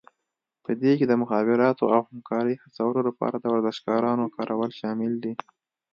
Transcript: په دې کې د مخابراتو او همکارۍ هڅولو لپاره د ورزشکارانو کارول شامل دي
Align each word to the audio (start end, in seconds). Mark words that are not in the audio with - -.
په 0.63 0.71
دې 0.81 0.91
کې 0.99 1.05
د 1.07 1.13
مخابراتو 1.21 1.85
او 1.95 2.01
همکارۍ 2.09 2.55
هڅولو 2.63 2.99
لپاره 3.07 3.35
د 3.39 3.45
ورزشکارانو 3.55 4.31
کارول 4.35 4.71
شامل 4.79 5.13
دي 5.23 5.33